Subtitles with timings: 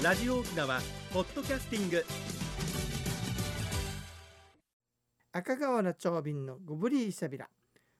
[0.00, 0.78] ラジオ沖縄
[1.12, 2.04] ポッドキャスティング。
[5.32, 7.48] 赤瓦長瓶のゴブリーサビラ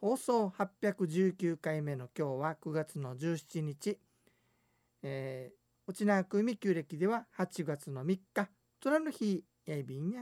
[0.00, 3.98] 放送819回目の今日は9月の17日、
[5.02, 8.48] えー、沖縄組旧暦では8月の3日。
[8.78, 10.20] 虎の日やいびんや。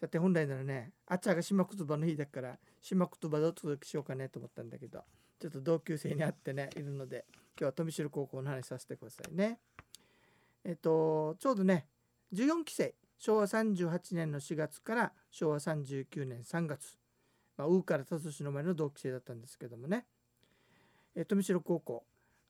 [0.00, 5.04] さて本来ならねあっちゃが島言葉の日だから島言葉でお届けしようかねと思ったんだけど
[5.38, 9.58] ちょっと同級生に会ってねいるので今日は富城高校の話させてくださいね。
[10.64, 11.86] えっとちょうどね
[12.32, 16.98] 14期生昭和38年の4月から昭和39年3月、
[17.56, 20.06] まあ、ウーから辰年の前の同期生だったんですけどもね、
[21.14, 22.04] え富城高校。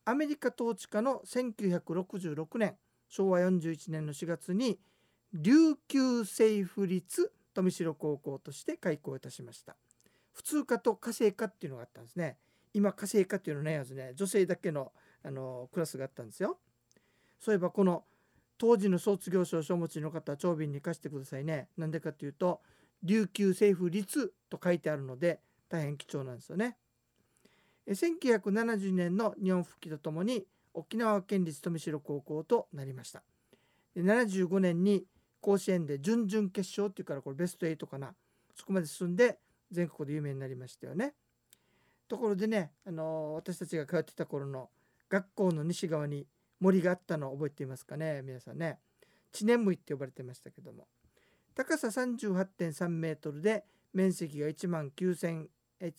[0.05, 2.75] アメリカ統治下の1966年
[3.07, 4.79] 昭和41年の4月に
[5.33, 9.75] 琉球政府立富城高校として開校いたしました。
[10.31, 12.37] 普通科と家政科っていうのがあったんですね。
[12.73, 14.91] 今家政科っていうのないはずね女性だけの
[15.23, 16.59] あのクラスがあったんですよ。
[17.43, 18.05] そういえばこの
[18.57, 21.67] 当時の卒業証書持ちの方長瓶に貸してくださいね。
[21.75, 22.61] なんでかっていうと
[23.03, 26.77] 琉球政府立と書いてあるので大変貴重なんですよね。
[27.89, 33.23] 1970年の日本復帰とともに沖縄県立富城高校となりました。
[33.97, 35.03] 75年に
[35.41, 38.15] 甲子園で準々決勝っていうからこれベスト8かな。
[38.55, 39.37] そこまで進んで
[39.69, 41.13] 全国で有名になりましたよね。
[42.07, 44.69] ところでね、あの私たちが通ってた頃の
[45.09, 46.25] 学校の西側に
[46.59, 48.79] 森があったのを覚えていますかね皆さんね。
[49.31, 50.87] 知念ムって呼ばれてましたけども。
[51.55, 55.47] 高さ38.3メートルで面積が1万9000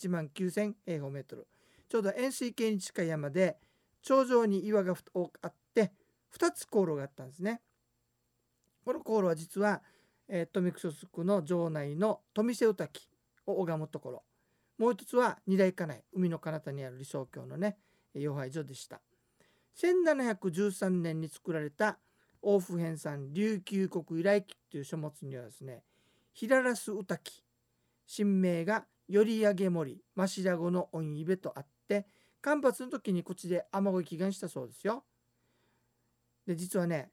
[0.08, 1.46] 万9000平方メートル。
[1.88, 3.58] ちょうど円錐形に近い山で
[4.02, 5.92] 頂上に岩が多くあって
[6.36, 7.60] 2つ航路があったんですね。
[8.84, 9.82] この航路は実は、
[10.28, 13.08] えー、富久所属の城内の富瀬宇滝
[13.46, 14.22] を拝むところ。
[14.78, 17.76] もう一つは二大家内海の彼方にある理想郷のね
[18.14, 19.00] 妖拝所でした。
[19.76, 21.98] 1713年に作られた
[22.42, 25.82] 王府編纂琉球国由来記という書物にはですね
[26.32, 27.42] 平ラス歌記
[28.14, 32.06] 神名が頼上森真白子の御イベとあって
[32.42, 35.04] 干ばつの時にこっちで雨乞い祈願したそうですよ。
[36.46, 37.10] で実はね、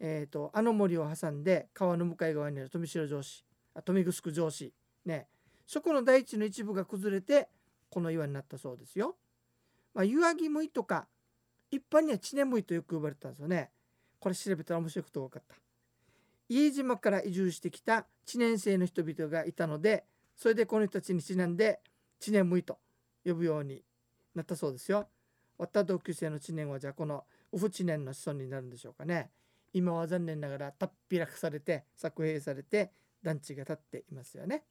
[0.00, 3.44] えーと、あの森を挟んで川の向かい側にある富城城市
[3.84, 4.72] 富城城市
[5.04, 5.28] ね
[5.66, 7.48] そこの大地の一部が崩れて
[7.88, 9.16] この岩になったそうですよ。
[9.94, 11.06] まあ、湯上ぎむいとか
[11.72, 13.70] 一般には知念むいとよく呼ばれたんですよね。
[14.20, 15.56] これ調べたら面白いことが分かった。
[16.48, 20.04] 家島から移住してきた知念生の人々がいたので
[20.36, 21.80] それでこの人たちにちなんで
[22.20, 22.78] 知念むいと
[23.24, 23.82] 呼ぶように
[24.34, 25.08] なったそうですよ。
[25.56, 29.30] わった同級生の知念はじゃあこのウフ知念の子孫になるんでしょうかね。
[29.72, 34.64] 今は残念ながらたっぴらくされて作兵されて団地が立っていますよね。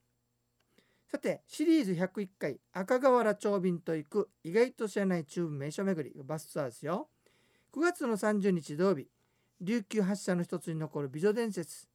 [1.12, 7.10] さてシリーズ101回赤瓦長瓶と行く意外と知らない中部名所巡りバスツアーですよ。
[7.74, 9.10] 9月の30日土曜日
[9.60, 11.90] 琉球発祥の一つに残る美女伝説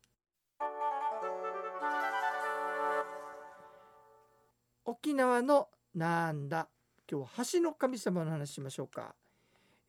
[4.84, 6.68] 沖縄のなんだ。
[7.10, 9.16] 今日は橋の神様の話しましょうか。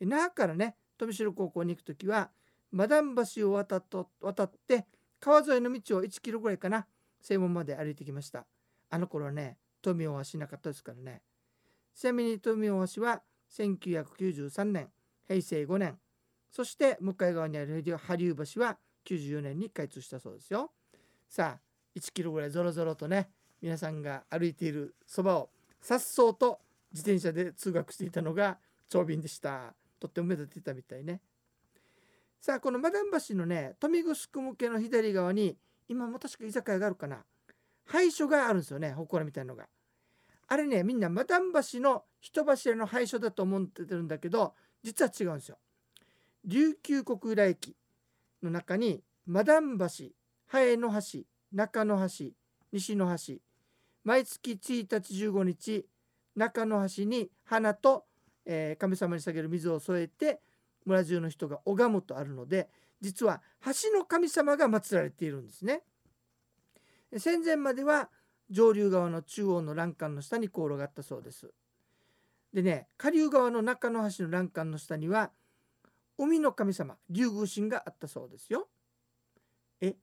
[0.00, 2.30] 那覇からね富城高校に行く時は
[2.70, 4.86] マダン橋を渡っと渡って
[5.18, 6.86] 川沿いの道を1キロぐらいかな
[7.20, 8.46] 正門まで歩いてきました。
[8.90, 11.22] あの頃ね富大橋なかったですからね。
[11.96, 14.92] ちなみに富大橋は1993年
[15.26, 15.98] 平成5年
[16.54, 20.70] そして向かい側にある羽生橋は94年に開通したそうですよ。
[21.28, 21.60] さあ
[21.98, 23.28] 1キロぐらいぞろぞろとね
[23.60, 26.60] 皆さんが歩いているそばをさっそうと
[26.92, 28.58] 自転車で通学していたのが
[28.88, 29.74] 長瓶でした。
[29.98, 31.20] とっても目立っていたみたいね。
[32.40, 35.56] さあこのマダン橋のね富城向けの左側に
[35.88, 37.24] 今も確か居酒屋があるかな。
[37.84, 39.66] 廃所があるんですよね祠みたいのが。
[40.46, 44.54] あれねみんなマダン橋の人柱の廃所だと思ってるんだけど
[44.84, 45.58] 実は違うんですよ。
[46.46, 47.74] 琉球国由来駅
[48.42, 49.86] の中にマダン橋
[50.46, 51.20] ハエの橋
[51.52, 52.32] 中の橋
[52.70, 53.36] 西の橋
[54.04, 55.86] 毎月1日15日
[56.36, 58.04] 中の端に花と、
[58.44, 60.40] えー神様に下げる水を添えて
[60.84, 62.68] 村中の人が拝むとあるので
[63.00, 65.82] 実は橋の神様が祀られているんですね。
[67.16, 68.10] 戦前までは
[68.50, 71.50] 上流側の中央の欄干の下に航路があったそうです。
[72.52, 75.30] でね下流側の中の橋の欄干の下には
[76.18, 78.68] 海の神様竜宮神があったそうですよ。
[79.80, 79.96] え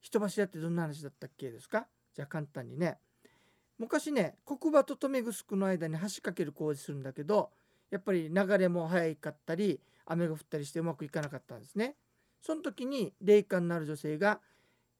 [0.00, 1.86] 人柱ってどんな話だったっけですか？
[2.14, 2.98] じゃあ簡単にね。
[3.78, 7.50] 昔ね国場と留め城の間に橋かける工事するんだけど
[7.90, 11.96] やっぱり流れも早かったり雨が降ったりしてうまくいかなかったんですね。
[12.40, 14.40] その時に霊感のある女性が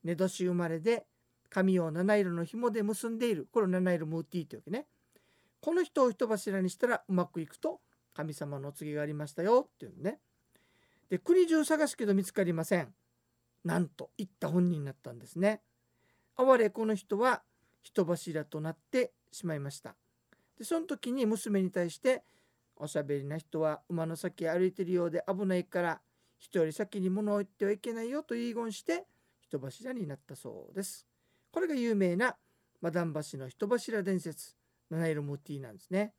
[0.04, 1.06] 寝年生まれで
[1.48, 3.46] 髪を七色の紐で結んでいる。
[3.52, 4.86] これを七色ムーティーというわけね。
[5.60, 7.80] この人を人柱にしたらうまくいくと
[8.14, 10.18] 神様のお告げがありましたよっていうね。
[11.08, 12.94] で国中探すけど見つかりません。
[13.64, 15.60] なんと言った本人になったんですね。
[16.36, 17.42] 哀れこの人は
[17.82, 19.96] 人柱となってしまいました。
[20.58, 22.24] でその時に娘に対して
[22.76, 26.00] おしゃべりな人は馬の先歩いてるようで危ないから
[26.38, 29.06] 人より先に物を言ってはいけないよと遺言して
[29.40, 31.06] 人柱になったそうです。
[31.50, 32.36] これが有名な
[32.80, 34.54] マダン橋の人柱伝説
[34.90, 36.12] 七色ムーティなんですね。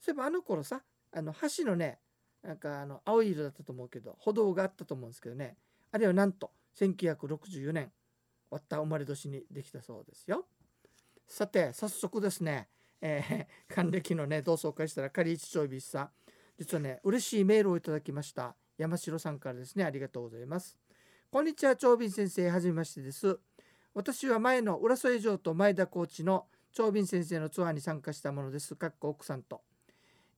[0.00, 0.82] そういえばあの頃さ
[1.12, 1.98] あの橋のね
[2.42, 5.56] なんかあの青い色だったと思うけど歩道があったと思うんですけどね。
[5.92, 7.92] あれはなんと1964年終
[8.50, 10.46] わった生まれ年にできたそうですよ。
[11.26, 12.68] さて早速ですね、
[13.00, 16.10] えー、 還暦のね同窓会したら仮一丁日さ
[16.58, 18.56] 実はね嬉しいメールをいただきました。
[18.78, 20.78] 山城さんからですねありがとうございます。
[21.30, 23.38] こんにちは長瓶先生はじめましてです。
[23.92, 28.74] 私は前の浦添城と前田コーチの長瓶先生のツアーに参加したものです。
[28.76, 29.62] かっこ奥さんと。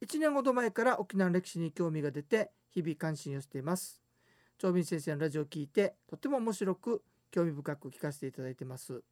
[0.02, 4.02] 1年ほど前から沖縄の歴史に興味が出て日々関心をしています。
[4.58, 9.04] 長瓶先生のラジオを聞いてとても面白く興味深く聞かせていただいてます。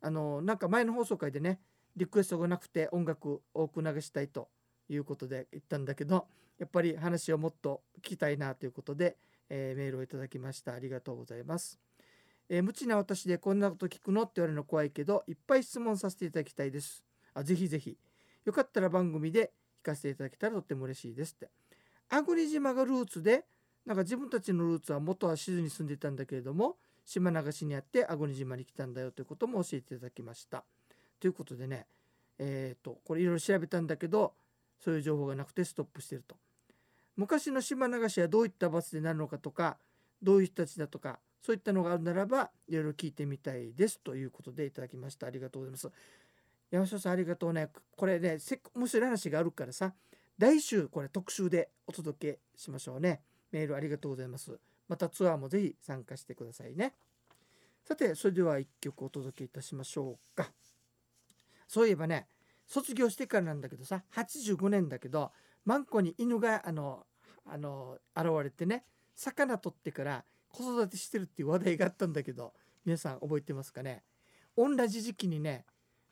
[0.00, 1.60] あのなんか前の放送回でね
[1.96, 4.48] リクエストがなくて音楽多く流したいと
[4.88, 6.26] いうことで言ったんだけど
[6.58, 9.16] やっぱり話をもっと聞きたいなということで、
[9.48, 10.72] えー、メールをいただきました。
[10.72, 11.78] ありがとうございます。
[12.48, 17.04] えー、無知な私でこんなこと聞くのって言われるの怖いけどいっぱい質問させていただきたいです。
[17.34, 17.96] あぜひぜひ。
[18.44, 19.52] よかったら番組で
[19.84, 21.50] かせていただけたらとっても嬉しいですって。
[22.08, 23.44] 粟国島がルーツで
[23.86, 30.64] なんか自分たちのルーツは元は静に住んでいたんだけれども島流しにあって粟国島に来たんだよということも教えていただきました。
[31.20, 31.86] ということでね
[32.38, 34.32] えっ、ー、とこれいろいろ調べたんだけど
[34.80, 36.36] そういう情報がなくてストップしてると。
[37.16, 39.78] 昔の島流しはどういった罰でなるのかとか
[40.20, 45.26] どういう人たちだとかそういったのがあるならばいろいろ聞いてみたいですということでいただきました。
[45.26, 45.90] ありがとうございます。
[46.70, 47.70] 山下さんありがとうね。
[47.96, 48.38] これね
[48.74, 49.94] 面白い話があるからさ
[50.38, 53.22] 来週これ特集でお届けしましょうね。
[53.52, 54.58] メールありがとうございます。
[54.88, 56.94] またツアーもぜひ参加してくださいね。
[57.84, 60.50] さてそれでは1曲お届けいたしましょうか。
[61.68, 62.26] そういえばね
[62.66, 65.32] 卒業してからなんだけどさ85年だけど
[65.64, 67.06] マンコに犬があの
[67.46, 68.84] あの現れてね
[69.14, 72.52] 魚取ってから子育てしてるっていう話題があったんだけど
[72.84, 74.02] 皆さん覚えてますかね？
[74.56, 75.64] 同じ時期にね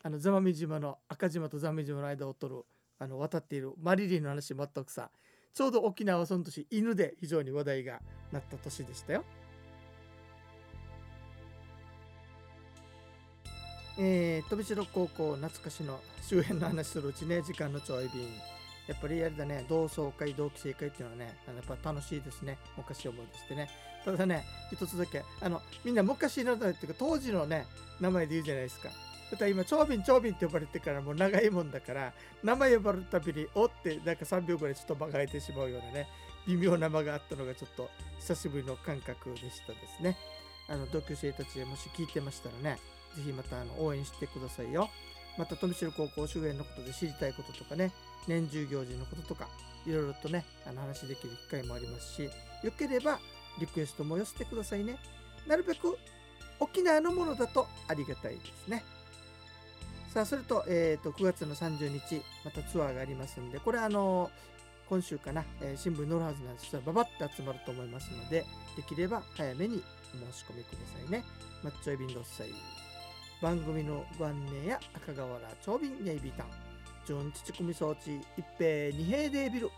[0.04, 2.62] あの座間味島の赤島と座間味島の間を取る
[2.98, 5.10] あの渡っているマリリンの話全くさ
[5.54, 8.00] ちょうど沖縄はその年犬で非常に話題が
[8.32, 9.24] なった年でしたよ。
[13.98, 18.22] えー、飛び城高校懐かしの周辺の話するうちね時間のちょい便。
[18.88, 22.56] やっぱりあれだね同窓会同期生会っていうのはねやっぱ楽しいですね。
[22.76, 23.68] 昔思い出してね。
[24.04, 27.66] ただね一つだけあのみんな昔のっていうか当時のね
[28.00, 28.88] 名前で言うじゃないですか。
[29.32, 32.12] だから今長瓶長瓶って呼ばれてからもう長いもんだから
[32.44, 36.08] 名前呼ばれるたびにおってなんか3秒ぐらいちょっと馬鹿えてしまうようなね
[36.46, 40.18] 微妙な間があったのがちょっと久しぶりの感覚でしたですね。
[40.68, 42.78] あの同級生たちもし聞いてましたらね
[43.16, 44.90] 是非またあの応援してくださいよ。
[45.38, 47.90] また富城高校周辺のことで知りたいこととかね
[48.28, 49.48] 年中行事のこととか
[49.86, 52.30] いろいろとねあの話できる機会もありますしよ
[52.78, 53.18] ければ
[53.58, 54.98] リクエストも寄せてくださいね。
[55.46, 55.98] なるべく
[56.60, 58.84] 沖縄のものだとありがたいですね。
[60.12, 64.30] さあそれと,、えーと、9月の30日またツアーがありますんでこれあの
[64.86, 68.44] 今週かな、えー、新聞に載るはずなんですがババッと集まると思いますので
[68.76, 69.82] できれば早めに
[70.14, 71.24] お申し込みくださいね。
[71.64, 72.48] マッチョエビンドッサイ
[73.40, 76.46] 番組のご案内や赤瓦長瓶ネイビータン。
[77.06, 79.70] 純土組装置一平二平デービル。